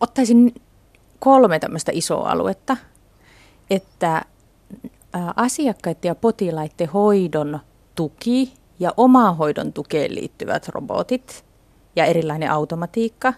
[0.00, 0.54] ottaisin
[1.18, 2.76] kolme tämmöistä isoa aluetta,
[3.70, 4.24] että
[5.36, 7.60] asiakkaiden ja potilaiden hoidon
[7.94, 8.92] tuki ja
[9.38, 11.44] hoidon tukeen liittyvät robotit
[11.96, 13.32] ja erilainen automatiikka.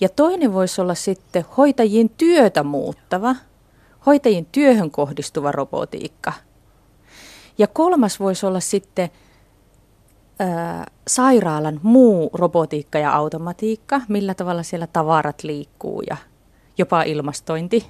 [0.00, 3.36] Ja toinen voisi olla sitten hoitajien työtä muuttava,
[4.06, 6.32] hoitajien työhön kohdistuva robotiikka.
[7.58, 9.10] Ja kolmas voisi olla sitten
[11.08, 16.16] sairaalan muu robotiikka ja automatiikka, millä tavalla siellä tavarat liikkuu ja
[16.78, 17.86] jopa ilmastointi.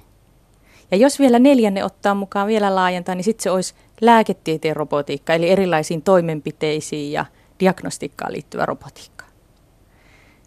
[0.91, 5.51] Ja jos vielä neljänne ottaa mukaan vielä laajentaa, niin sitten se olisi lääketieteen robotiikka, eli
[5.51, 7.25] erilaisiin toimenpiteisiin ja
[7.61, 9.25] diagnostiikkaan liittyvä robotiikka.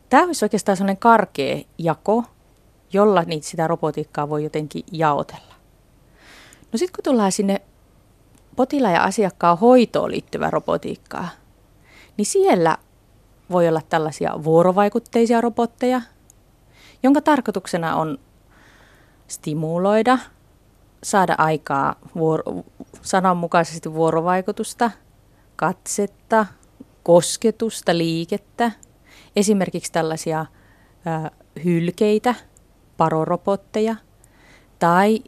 [0.09, 2.23] Tämä olisi oikeastaan sellainen karkea jako,
[2.94, 5.53] jolla niitä sitä robotiikkaa voi jotenkin jaotella.
[6.72, 7.61] No sitten kun tullaan sinne
[8.55, 11.30] potilaan ja asiakkaan hoitoon liittyvää robotiikkaa,
[12.17, 12.77] niin siellä
[13.52, 16.02] voi olla tällaisia vuorovaikutteisia robotteja,
[17.03, 18.20] jonka tarkoituksena on
[19.27, 20.17] stimuloida,
[21.03, 22.44] saada aikaa vuoro,
[23.02, 24.92] sananmukaisesti vuorovaikutusta,
[25.55, 26.45] katsetta,
[27.03, 28.72] kosketusta, liikettä,
[29.36, 30.45] esimerkiksi tällaisia
[31.64, 32.36] hylkeitä,
[32.98, 33.95] parorobotteja
[34.80, 35.20] tai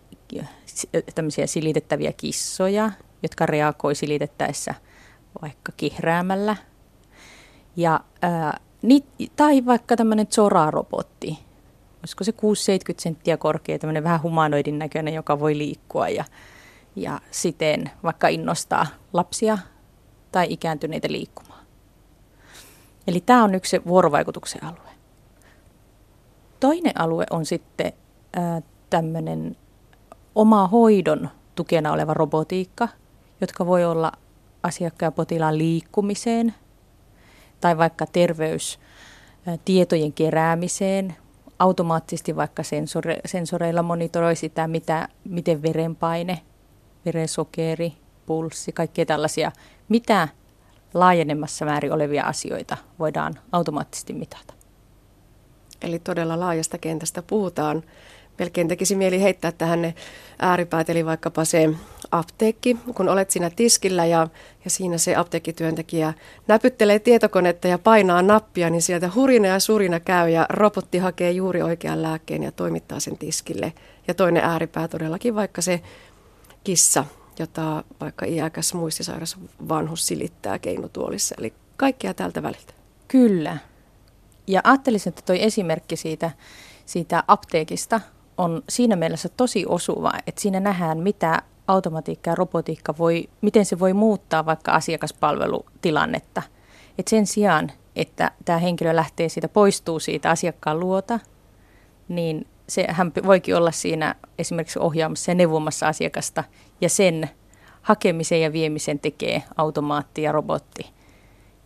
[1.16, 2.92] tämmöisiä silitettäviä kissoja,
[3.24, 4.76] jotka reagoi silitettäessä
[5.42, 6.56] vaikka kihräämällä.
[7.76, 9.04] Ja, ää, ni,
[9.36, 11.38] tai vaikka tämmöinen Zora-robotti,
[12.00, 12.36] olisiko se 6-70
[13.00, 16.26] senttiä korkea, tämmöinen vähän humanoidin näköinen, joka voi liikkua ja,
[16.96, 19.58] ja siten vaikka innostaa lapsia
[20.32, 21.66] tai ikääntyneitä liikkumaan.
[23.08, 24.90] Eli tämä on yksi vuorovaikutuksen alue.
[26.60, 27.94] Toinen alue on sitten
[28.90, 29.58] tämmöinen
[30.36, 32.88] oma hoidon tukena oleva robotiikka,
[33.42, 34.12] jotka voi olla
[34.64, 36.54] asiakkaan ja potilaan liikkumiseen
[37.66, 41.16] tai vaikka terveystietojen keräämiseen,
[41.60, 46.42] automaattisesti vaikka sensore, sensoreilla monitoroi sitä, mitä, miten verenpaine,
[47.06, 47.94] verensokeri,
[48.26, 49.52] pulssi, kaikkia tällaisia,
[49.90, 50.28] mitä
[50.94, 54.54] laajenemassa määrin olevia asioita voidaan automaattisesti mitata.
[55.82, 57.84] Eli todella laajasta kentästä puhutaan.
[58.40, 59.94] Melkein tekisi mieli heittää tähän ne
[60.40, 61.70] ääripäät, eli vaikkapa se
[62.12, 64.28] apteekki, kun olet siinä tiskillä ja,
[64.64, 66.14] ja siinä se apteekkityöntekijä
[66.48, 71.62] näpyttelee tietokonetta ja painaa nappia, niin sieltä hurina ja surina käy ja robotti hakee juuri
[71.62, 73.74] oikean lääkkeen ja toimittaa sen tiskille.
[74.08, 75.82] Ja toinen ääripää todellakin vaikka se
[76.64, 77.06] kissa,
[77.40, 79.38] jota vaikka iäkäs muistisairas
[79.70, 81.36] vanhus silittää keinutuolissa.
[81.38, 82.74] Eli kaikkea tältä väliltä.
[83.08, 83.58] Kyllä.
[84.48, 86.32] Ja ajattelisin, että tuo esimerkki siitä,
[86.86, 88.02] siitä apteekista
[88.38, 93.80] on siinä mielessä tosi osuva, että siinä nähdään, mitä automatiikka ja robotiikka voi, miten se
[93.80, 96.42] voi muuttaa vaikka asiakaspalvelutilannetta.
[96.98, 101.20] Et sen sijaan, että tämä henkilö lähtee siitä, poistuu siitä asiakkaan luota,
[102.08, 106.44] niin se, hän voikin olla siinä esimerkiksi ohjaamassa ja neuvomassa asiakasta
[106.82, 107.30] ja sen
[107.82, 110.90] hakemisen ja viemisen tekee automaatti ja robotti.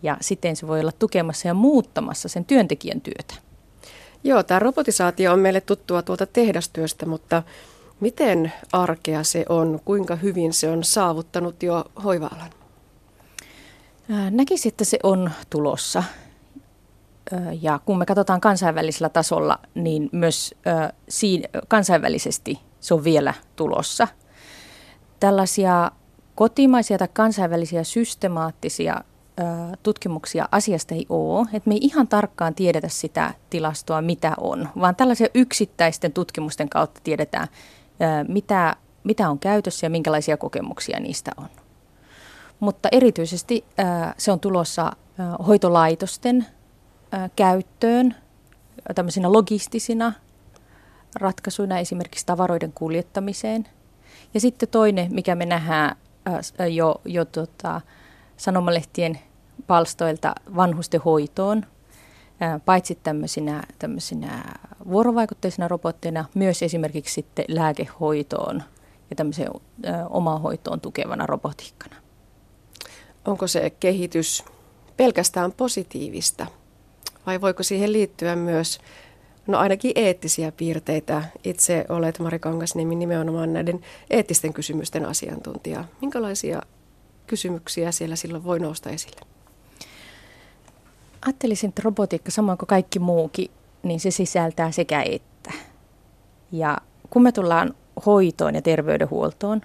[0.03, 3.49] Ja siten se voi olla tukemassa ja muuttamassa sen työntekijän työtä.
[4.24, 7.44] Joo, tämä robotisaatio on meille tuttua tuolta tehdastyöstä, mutta
[8.00, 9.80] miten arkea se on?
[9.85, 12.50] Kuinka hyvin se on saavuttanut jo hoiva-alan?
[14.31, 16.03] Näkisin, että se on tulossa.
[17.62, 20.56] Ja kun me katsotaan kansainvälisellä tasolla, niin myös
[21.68, 24.07] kansainvälisesti se on vielä tulossa.
[25.19, 25.91] Tällaisia
[26.36, 29.01] kotimaisia tai kansainvälisiä systemaattisia
[29.84, 34.96] tutkimuksia asiasta ei ole, että me ei ihan tarkkaan tiedetä sitä tilastoa, mitä on, vaan
[34.96, 37.48] tällaisia yksittäisten tutkimusten kautta tiedetään,
[38.28, 41.48] mitä, mitä on käytössä ja minkälaisia kokemuksia niistä on.
[42.60, 43.66] Mutta erityisesti
[44.18, 44.92] se on tulossa
[45.48, 46.46] hoitolaitosten
[47.36, 48.16] käyttöön
[48.96, 50.14] tämmöisinä logistisina
[51.16, 53.68] ratkaisuina esimerkiksi tavaroiden kuljettamiseen.
[54.34, 55.96] Ja sitten toinen, mikä me nähdään
[56.74, 57.82] jo, jo tota,
[58.38, 59.20] sanomalehtien
[59.69, 61.66] palstoilta vanhusten hoitoon,
[62.66, 64.44] paitsi tämmöisinä, tämmöisinä
[64.90, 68.63] vuorovaikutteisina robotteina, myös esimerkiksi sitten lääkehoitoon
[69.10, 69.51] ja tämmöiseen
[70.10, 71.95] omaan hoitoon tukevana robotiikkana.
[73.25, 74.44] Onko se kehitys
[74.98, 76.45] pelkästään positiivista
[77.25, 78.80] vai voiko siihen liittyä myös
[79.48, 81.24] no ainakin eettisiä piirteitä?
[81.44, 83.80] Itse olet Mari Kangasniemi nimenomaan näiden
[84.10, 85.83] eettisten kysymysten asiantuntija.
[86.01, 86.62] Minkälaisia
[87.27, 89.22] kysymyksiä siellä silloin voi nousta esille?
[91.25, 93.51] Ajattelisin, että robotiikka, samoin kuin kaikki muukin,
[93.83, 95.51] niin se sisältää sekä että.
[96.51, 96.77] Ja
[97.10, 97.75] kun me tullaan
[98.06, 99.62] hoitoon ja terveydenhuoltoon,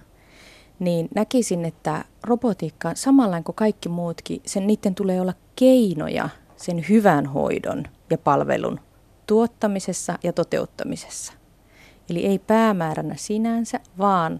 [0.79, 7.25] niin näkisin, että robotiikka, samalla kuin kaikki muutkin, sen, niiden tulee olla keinoja sen hyvän
[7.25, 8.79] hoidon ja palvelun
[9.27, 11.33] tuottamisessa ja toteuttamisessa.
[12.09, 14.39] Eli ei päämääränä sinänsä, vaan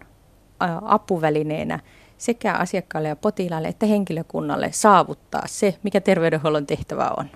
[0.82, 1.80] apuvälineenä
[2.18, 7.30] sekä asiakkaalle ja potilaalle että henkilökunnalle saavuttaa se, mikä terveydenhuollon tehtävä on.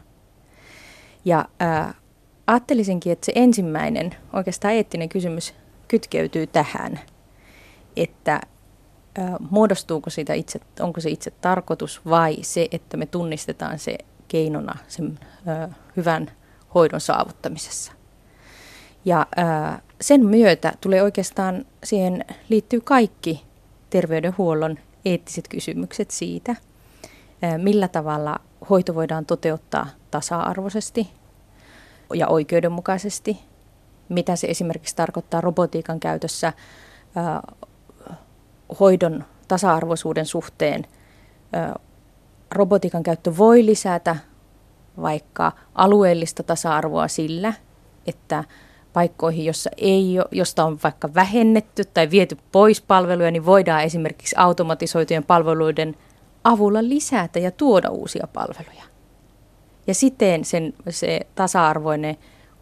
[1.25, 1.94] Ja ää,
[2.47, 5.55] ajattelisinkin, että se ensimmäinen oikeastaan eettinen kysymys
[5.88, 7.00] kytkeytyy tähän,
[7.97, 8.41] että
[9.19, 13.99] ää, muodostuuko siitä itse, onko se itse tarkoitus vai se, että me tunnistetaan se
[14.29, 16.31] keinona sen ää, hyvän
[16.75, 17.93] hoidon saavuttamisessa.
[19.05, 23.50] Ja ää, sen myötä tulee oikeastaan, siihen liittyy kaikki
[23.91, 26.57] terveydenhuollon eettiset kysymykset siitä,
[27.57, 28.41] millä tavalla
[28.71, 31.11] hoito voidaan toteuttaa tasa-arvoisesti
[32.15, 33.41] ja oikeudenmukaisesti,
[34.09, 36.53] mitä se esimerkiksi tarkoittaa robotiikan käytössä
[38.81, 40.87] hoidon tasa-arvoisuuden suhteen.
[42.51, 44.17] Robotiikan käyttö voi lisätä
[45.03, 47.53] vaikka alueellista tasa-arvoa sillä,
[48.07, 48.45] että
[48.93, 55.25] paikkoihin, jossa ei josta on vaikka vähennetty tai viety pois palveluja, niin voidaan esimerkiksi automatisoitujen
[55.25, 55.97] palveluiden
[56.45, 58.83] avulla lisätä ja tuoda uusia palveluja.
[59.87, 62.17] Ja siten sen, se tasa-arvoinen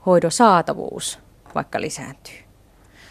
[0.07, 1.19] hoidon saatavuus
[1.55, 2.35] vaikka lisääntyy.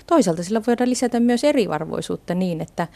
[0.08, 2.88] Toisaalta sillä voidaan lisätä myös eriarvoisuutta niin, että,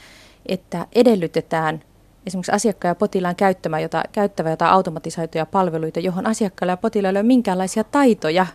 [0.46, 1.84] että edellytetään
[2.26, 7.22] esimerkiksi asiakkaan ja potilaan käyttämä jota, käyttävä jotain automatisoituja palveluita, johon asiakkaalla ja potilailla ei
[7.22, 8.46] ole minkäänlaisia taitoja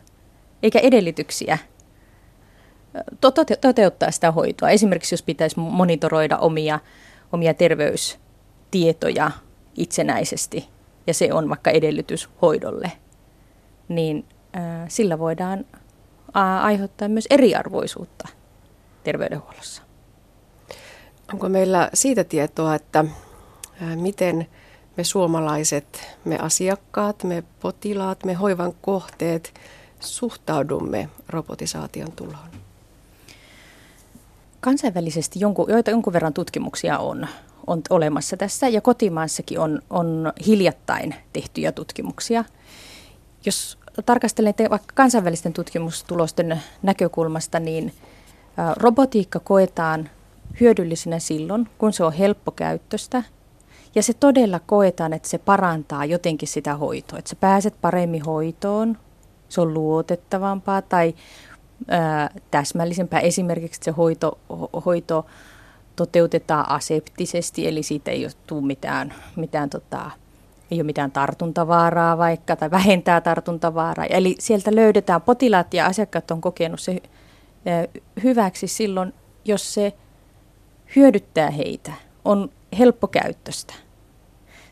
[0.63, 1.59] eikä edellytyksiä
[3.61, 4.71] toteuttaa sitä hoitoa.
[4.71, 6.81] Esimerkiksi jos pitäisi monitoroida omia,
[7.33, 9.31] omia terveystietoja
[9.77, 10.69] itsenäisesti,
[11.07, 12.93] ja se on vaikka edellytys hoidolle,
[13.89, 14.25] niin
[14.89, 15.65] sillä voidaan
[16.63, 18.29] aiheuttaa myös eriarvoisuutta
[19.05, 19.83] terveydenhuollossa.
[21.33, 23.05] Onko meillä siitä tietoa, että
[23.95, 24.47] miten
[24.97, 29.55] me suomalaiset, me asiakkaat, me potilaat, me hoivan kohteet–
[30.01, 32.49] suhtaudumme robotisaation tuloon?
[34.61, 37.27] Kansainvälisesti jonkun, joita jonkun verran tutkimuksia on,
[37.67, 42.45] on olemassa tässä ja kotimaassakin on, on hiljattain tehtyjä tutkimuksia.
[43.45, 47.95] Jos tarkastelen vaikka kansainvälisten tutkimustulosten näkökulmasta, niin
[48.77, 50.11] robotiikka koetaan
[50.61, 53.23] hyödyllisenä silloin, kun se on helppokäyttöistä
[53.95, 58.99] ja se todella koetaan, että se parantaa jotenkin sitä hoitoa, että sä pääset paremmin hoitoon,
[59.49, 61.15] se on luotettavampaa tai
[61.89, 63.21] ää, täsmällisempää.
[63.21, 65.27] Esimerkiksi se hoito, ho, hoito
[65.97, 70.11] toteutetaan aseptisesti, eli siitä ei tule mitään, mitään tota,
[70.71, 74.07] ei ole mitään tartuntavaaraa vaikka, tai vähentää tartuntavaaraa.
[74.07, 77.03] Eli sieltä löydetään, potilaat ja asiakkaat on kokenut se
[78.23, 79.15] hyväksi silloin,
[79.45, 79.93] jos se
[80.97, 81.93] hyödyttää heitä,
[82.25, 83.75] on helppokäyttöistä.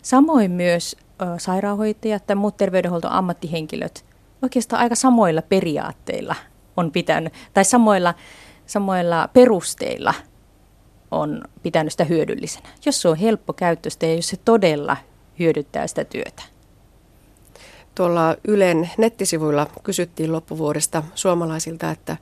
[0.03, 0.97] Samoin myös
[1.39, 4.05] sairaanhoitajat tai muut terveydenhuoltoammattihenkilöt
[4.45, 6.35] oikeastaan aika samoilla periaatteilla
[6.77, 8.15] on pitänyt, tai samoilla,
[8.67, 10.15] samoilla perusteilla
[11.11, 12.69] on pitänyt sitä hyödyllisenä.
[12.87, 14.97] Jos se on helppo käyttöistä ja jos se todella
[15.39, 16.43] hyödyttää sitä työtä.
[17.95, 22.17] Tuolla Ylen nettisivuilla kysyttiin loppuvuodesta suomalaisilta, että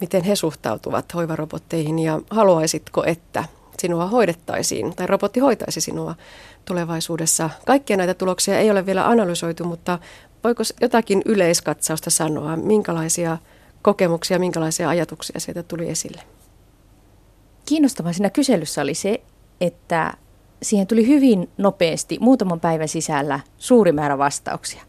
[0.00, 3.44] miten he suhtautuvat hoivarobotteihin ja haluaisitko, että
[3.78, 6.14] sinua hoidettaisiin tai robotti hoitaisi sinua
[6.64, 7.50] tulevaisuudessa.
[7.66, 9.98] Kaikkia näitä tuloksia ei ole vielä analysoitu, mutta
[10.44, 13.38] voiko jotakin yleiskatsausta sanoa, minkälaisia
[13.82, 16.22] kokemuksia, minkälaisia ajatuksia sieltä tuli esille?
[17.66, 19.22] Kiinnostavaa siinä kyselyssä oli se,
[19.60, 20.14] että
[20.62, 24.82] siihen tuli hyvin nopeasti, muutaman päivän sisällä, suuri määrä vastauksia.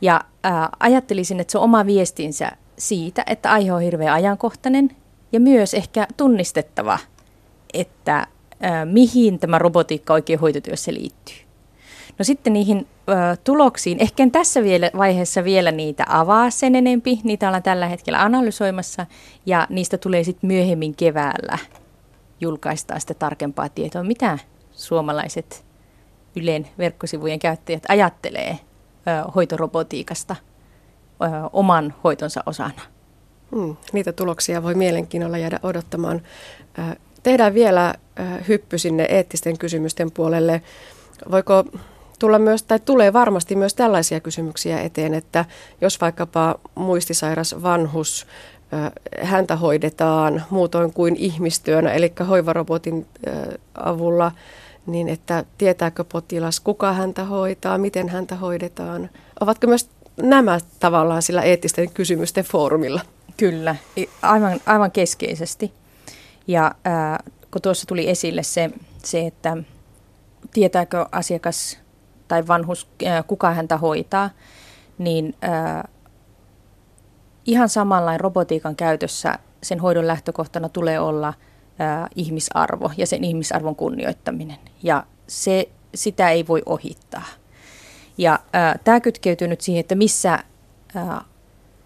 [0.00, 4.96] Ja ää, ajattelisin, että se on oma viestinsä siitä, että aihe on hirveän ajankohtainen
[5.32, 6.98] ja myös ehkä tunnistettava,
[7.74, 8.26] että
[8.60, 11.47] ää, mihin tämä robotiikka oikein hoitotyössä liittyy.
[12.18, 13.12] No sitten niihin ö,
[13.44, 18.22] tuloksiin, ehkä en tässä vielä, vaiheessa vielä niitä avaa sen enempi, niitä ollaan tällä hetkellä
[18.22, 19.06] analysoimassa
[19.46, 21.58] ja niistä tulee sitten myöhemmin keväällä
[22.40, 24.38] julkaistaan sitä tarkempaa tietoa, mitä
[24.72, 25.64] suomalaiset
[26.36, 30.36] Ylen verkkosivujen käyttäjät ajattelee ö, hoitorobotiikasta
[31.22, 32.80] ö, oman hoitonsa osana.
[33.54, 36.22] Hmm, niitä tuloksia voi mielenkiinnolla jäädä odottamaan.
[37.22, 37.94] Tehdään vielä
[38.48, 40.62] hyppy sinne eettisten kysymysten puolelle.
[41.30, 41.64] Voiko
[42.18, 45.44] tulla myös, tai tulee varmasti myös tällaisia kysymyksiä eteen, että
[45.80, 48.26] jos vaikkapa muistisairas vanhus,
[49.22, 53.06] häntä hoidetaan muutoin kuin ihmistyönä, eli hoivarobotin
[53.74, 54.32] avulla,
[54.86, 59.10] niin että tietääkö potilas, kuka häntä hoitaa, miten häntä hoidetaan.
[59.40, 63.00] Ovatko myös nämä tavallaan sillä eettisten kysymysten foorumilla?
[63.36, 63.76] Kyllä,
[64.22, 65.72] aivan, aivan keskeisesti.
[66.46, 67.18] Ja äh,
[67.50, 68.70] kun tuossa tuli esille se,
[69.04, 69.56] se, että
[70.52, 71.78] tietääkö asiakas
[72.28, 72.88] tai vanhus,
[73.26, 74.30] kuka häntä hoitaa,
[74.98, 75.34] niin
[77.46, 81.34] ihan samanlainen robotiikan käytössä sen hoidon lähtökohtana tulee olla
[81.78, 84.56] ää, ihmisarvo ja sen ihmisarvon kunnioittaminen.
[84.82, 87.24] Ja se, sitä ei voi ohittaa.
[88.18, 88.38] Ja
[88.84, 90.38] tämä kytkeytyy nyt siihen, että missä
[90.94, 91.24] ää,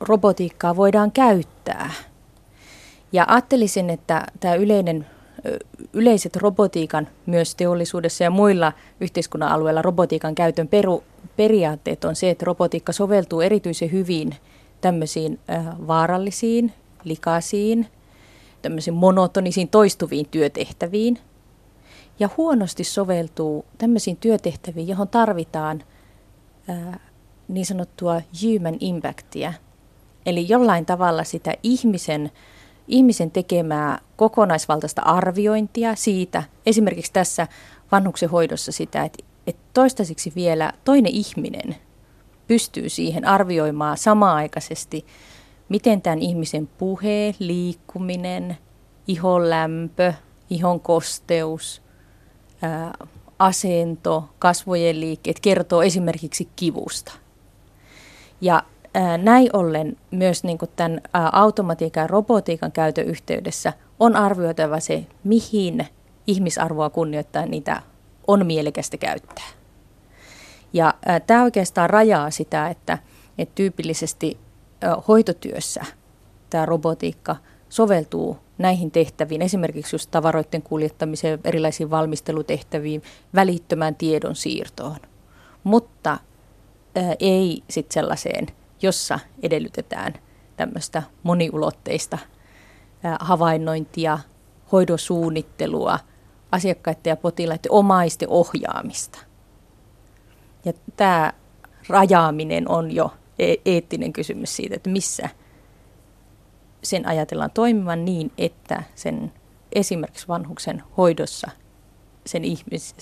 [0.00, 1.90] robotiikkaa voidaan käyttää.
[3.12, 5.06] Ja ajattelisin, että tämä yleinen,
[5.92, 11.04] yleiset robotiikan myös teollisuudessa ja muilla yhteiskunnan alueilla robotiikan käytön peru,
[11.36, 14.34] periaatteet on se, että robotiikka soveltuu erityisen hyvin
[14.80, 16.72] tämmöisiin äh, vaarallisiin,
[17.04, 17.86] likaisiin,
[18.62, 21.18] tämmöisiin monotonisiin toistuviin työtehtäviin.
[22.18, 25.84] Ja huonosti soveltuu tämmöisiin työtehtäviin, johon tarvitaan
[26.70, 27.00] äh,
[27.48, 29.52] niin sanottua human impactia,
[30.26, 32.30] eli jollain tavalla sitä ihmisen,
[32.88, 37.46] ihmisen tekemää kokonaisvaltaista arviointia siitä, esimerkiksi tässä
[37.92, 41.76] vanhuksen hoidossa sitä, että, että toistaiseksi vielä toinen ihminen
[42.46, 45.06] pystyy siihen arvioimaan samaaikaisesti,
[45.68, 48.58] miten tämän ihmisen puhe, liikkuminen,
[49.06, 50.12] ihon lämpö,
[50.50, 51.82] ihon kosteus,
[52.62, 52.92] ää,
[53.38, 57.12] asento, kasvojen liikkeet kertoo esimerkiksi kivusta.
[58.40, 58.62] Ja
[59.22, 65.86] näin ollen myös niin tämän ää, automatiikan ja robotiikan käytön yhteydessä on arvioitava se, mihin
[66.26, 67.82] ihmisarvoa kunnioittaa niitä
[68.26, 69.48] on mielekästä käyttää.
[70.72, 70.94] Ja
[71.26, 72.98] tämä oikeastaan rajaa sitä, että,
[73.38, 74.38] että tyypillisesti
[75.08, 75.84] hoitotyössä
[76.50, 77.36] tämä robotiikka
[77.68, 83.02] soveltuu näihin tehtäviin, esimerkiksi just tavaroiden kuljettamiseen, erilaisiin valmistelutehtäviin,
[83.34, 84.96] välittömään tiedon siirtoon.
[85.64, 86.18] Mutta
[87.20, 88.46] ei sitten sellaiseen,
[88.82, 90.14] jossa edellytetään
[90.56, 92.18] tämmöistä moniulotteista
[93.20, 94.18] havainnointia,
[94.72, 95.98] hoidosuunnittelua,
[96.52, 99.18] asiakkaiden ja potilaiden omaisten ohjaamista–
[100.64, 101.32] ja tämä
[101.88, 105.28] rajaaminen on jo e- eettinen kysymys siitä, että missä
[106.82, 109.32] sen ajatellaan toimivan niin, että sen
[109.72, 111.50] esimerkiksi vanhuksen hoidossa
[112.26, 112.94] sen ihmis,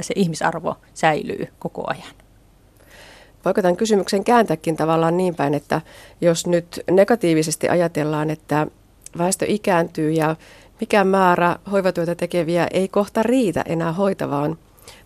[0.00, 2.27] se ihmisarvo säilyy koko ajan.
[3.48, 5.80] Voiko tämän kysymyksen kääntääkin tavallaan niin päin, että
[6.20, 8.66] jos nyt negatiivisesti ajatellaan, että
[9.18, 10.36] väestö ikääntyy ja
[10.80, 14.58] mikä määrä hoivatyötä tekeviä ei kohta riitä enää hoitavaan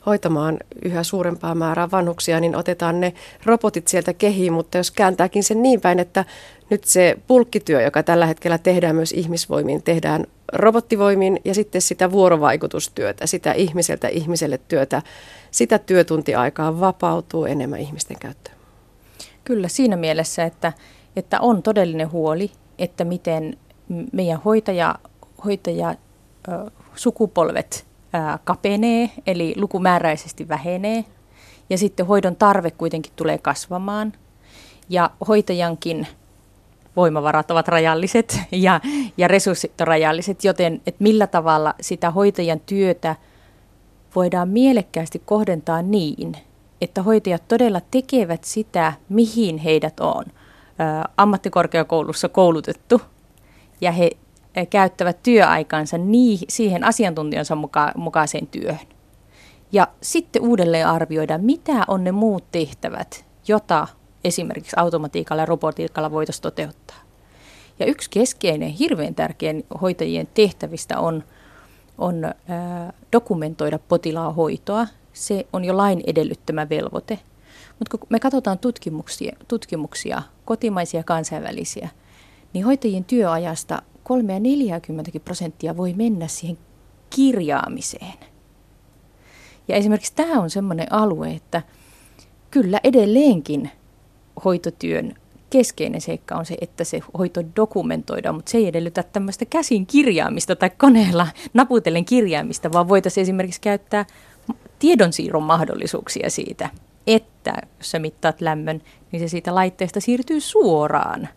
[0.06, 3.12] hoitamaan yhä suurempaa määrää vanhuksia, niin otetaan ne
[3.44, 6.24] robotit sieltä kehiin, mutta jos kääntääkin sen niin päin, että
[6.70, 13.26] nyt se pulkkityö, joka tällä hetkellä tehdään myös ihmisvoimiin, tehdään robottivoimin ja sitten sitä vuorovaikutustyötä,
[13.26, 15.02] sitä ihmiseltä ihmiselle työtä,
[15.50, 18.56] sitä työtuntiaikaa vapautuu enemmän ihmisten käyttöön.
[19.44, 20.72] Kyllä siinä mielessä, että,
[21.16, 23.56] että on todellinen huoli, että miten
[24.12, 24.94] meidän hoitaja,
[25.44, 25.94] hoitaja
[26.94, 27.86] sukupolvet
[28.44, 31.04] kapenee, eli lukumääräisesti vähenee.
[31.70, 34.12] Ja sitten hoidon tarve kuitenkin tulee kasvamaan.
[34.88, 36.06] Ja hoitajankin
[36.96, 38.80] voimavarat ovat rajalliset ja,
[39.16, 43.16] ja resurssit ovat rajalliset, joten että millä tavalla sitä hoitajan työtä
[44.14, 46.36] voidaan mielekkäästi kohdentaa niin,
[46.80, 50.24] että hoitajat todella tekevät sitä, mihin heidät on
[51.16, 53.00] ammattikorkeakoulussa koulutettu
[53.80, 54.10] ja he
[54.70, 58.86] käyttävät työaikansa niin, siihen asiantuntijansa muka, mukaiseen työhön.
[59.72, 63.88] Ja sitten uudelleen arvioida, mitä on ne muut tehtävät, jota
[64.24, 66.96] esimerkiksi automatiikalla ja robotiikalla voitaisiin toteuttaa.
[67.78, 71.24] Ja yksi keskeinen, hirveän tärkeä hoitajien tehtävistä on,
[71.98, 74.86] on ää, dokumentoida potilaan hoitoa.
[75.12, 77.18] Se on jo lain edellyttämä velvoite.
[77.78, 81.88] Mutta kun me katsotaan tutkimuksia, tutkimuksia, kotimaisia ja kansainvälisiä,
[82.52, 86.58] niin hoitajien työajasta 3 ja 40 prosenttia voi mennä siihen
[87.10, 88.14] kirjaamiseen.
[89.68, 91.62] Ja esimerkiksi tämä on sellainen alue, että
[92.50, 93.70] kyllä edelleenkin
[94.44, 95.14] hoitotyön
[95.50, 100.56] keskeinen seikka on se, että se hoito dokumentoidaan, mutta se ei edellytä tämmöistä käsin kirjaamista
[100.56, 104.06] tai koneella naputellen kirjaamista, vaan voitaisiin esimerkiksi käyttää
[104.78, 106.70] tiedonsiirron mahdollisuuksia siitä,
[107.06, 108.82] että jos sä mittaat lämmön,
[109.12, 111.28] niin se siitä laitteesta siirtyy suoraan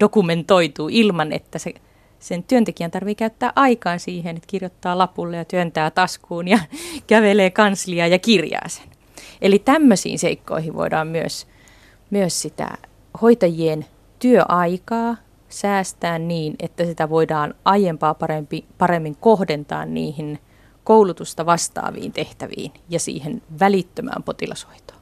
[0.00, 1.74] dokumentoituu ilman, että se
[2.18, 6.58] sen työntekijän tarvii käyttää aikaa siihen, että kirjoittaa lapulle ja työntää taskuun ja
[7.06, 8.86] kävelee kanslia ja kirjaa sen.
[9.42, 11.46] Eli tämmöisiin seikkoihin voidaan myös,
[12.10, 12.68] myös sitä
[13.22, 13.86] hoitajien
[14.18, 15.16] työaikaa
[15.48, 20.38] säästää niin, että sitä voidaan aiempaa parempi, paremmin kohdentaa niihin
[20.84, 25.00] koulutusta vastaaviin tehtäviin ja siihen välittömään potilashoitoon.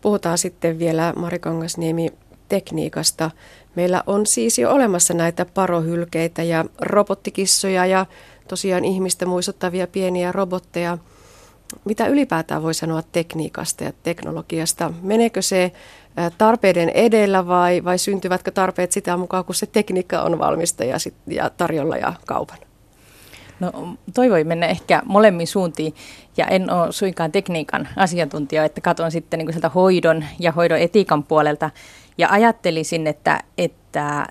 [0.00, 2.12] Puhutaan sitten vielä Mari Kangasniemi
[2.52, 3.30] tekniikasta.
[3.74, 8.06] Meillä on siis jo olemassa näitä parohylkeitä ja robottikissoja ja
[8.48, 10.98] tosiaan ihmistä muistuttavia pieniä robotteja.
[11.84, 14.92] mitä ylipäätään voi sanoa tekniikasta ja teknologiasta?
[15.02, 15.72] Meneekö se
[16.38, 21.14] tarpeiden edellä vai, vai syntyvätkö tarpeet sitä mukaan, kun se tekniikka on valmista ja, sit,
[21.26, 22.58] ja tarjolla ja kaupan?
[23.62, 25.94] No toi voi mennä ehkä molemmin suuntiin
[26.36, 31.24] ja en ole suinkaan tekniikan asiantuntija, että katson sitten niin sieltä hoidon ja hoidon etiikan
[31.24, 31.70] puolelta.
[32.18, 34.26] Ja ajattelisin, että, että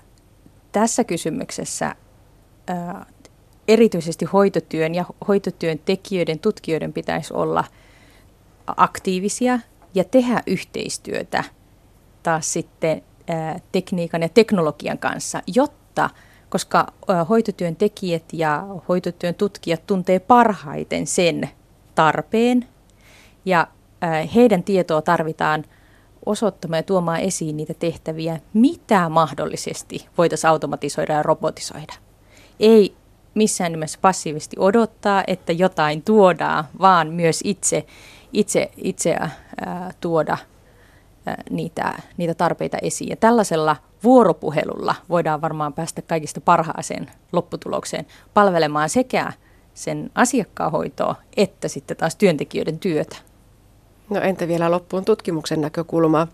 [0.72, 1.94] tässä kysymyksessä
[2.66, 3.06] ää,
[3.68, 7.64] erityisesti hoitotyön ja hoitotyön tekijöiden, tutkijoiden pitäisi olla
[8.66, 9.58] aktiivisia
[9.94, 11.44] ja tehdä yhteistyötä
[12.22, 16.10] taas sitten ää, tekniikan ja teknologian kanssa, jotta–
[16.52, 16.86] koska
[17.28, 21.50] hoitotyön tekijät ja hoitotyön tutkijat tuntee parhaiten sen
[21.94, 22.68] tarpeen
[23.44, 23.66] ja
[24.34, 25.64] heidän tietoa tarvitaan
[26.26, 31.92] osoittamaan ja tuomaan esiin niitä tehtäviä, mitä mahdollisesti voitaisiin automatisoida ja robotisoida.
[32.60, 32.94] Ei
[33.34, 37.86] missään nimessä passiivisesti odottaa, että jotain tuodaan, vaan myös itse,
[38.32, 39.16] itse, itse
[39.66, 40.38] ää, tuoda
[41.50, 43.10] niitä, niitä tarpeita esiin.
[43.10, 49.32] Ja tällaisella vuoropuhelulla voidaan varmaan päästä kaikista parhaaseen lopputulokseen palvelemaan sekä
[49.74, 53.16] sen asiakkaan hoitoa että sitten taas työntekijöiden työtä.
[54.10, 56.28] No entä vielä loppuun tutkimuksen näkökulma?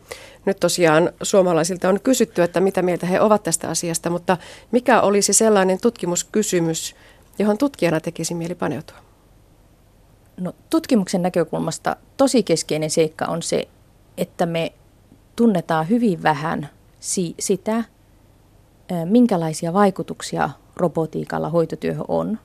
[0.45, 4.37] Nyt tosiaan suomalaisilta on kysytty, että mitä mieltä he ovat tästä asiasta, mutta
[4.71, 6.97] mikä olisi sellainen tutkimuskysymys,
[7.39, 8.97] johon tutkijana tekisi mieli paneutua?
[10.41, 13.69] No, tutkimuksen näkökulmasta tosi keskeinen seikka on se,
[14.19, 14.73] että me
[15.39, 16.69] tunnetaan hyvin vähän
[17.01, 17.85] si- sitä,
[19.05, 22.39] minkälaisia vaikutuksia robotiikalla hoitotyöhön on.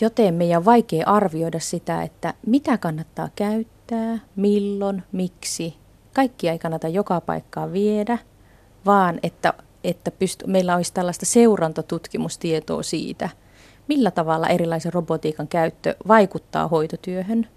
[0.00, 5.74] Joten meidän on vaikea arvioida sitä, että mitä kannattaa käyttää, milloin, miksi.
[6.14, 8.18] Kaikkia ei kannata joka paikkaan viedä,
[8.86, 13.28] vaan että, että pyst- meillä olisi tällaista seurantatutkimustietoa siitä,
[13.88, 17.48] millä tavalla erilaisen robotiikan käyttö vaikuttaa hoitotyöhön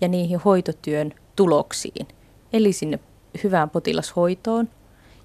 [0.00, 2.06] ja niihin hoitotyön tuloksiin,
[2.54, 2.98] eli sinne
[3.44, 4.68] hyvään potilashoitoon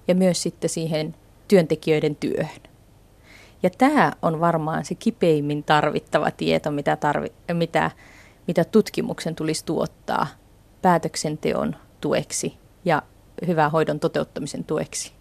[0.08, 1.14] ja myös sitten siihen
[1.48, 2.62] työntekijöiden työhön.
[3.62, 7.90] Ja tämä on varmaan se kipeimmin tarvittava tieto, mitä, tarvi, mitä,
[8.46, 10.26] mitä tutkimuksen tulisi tuottaa
[10.82, 13.02] päätöksenteon tueksi ja
[13.46, 15.12] hyvän hoidon toteuttamisen tueksi.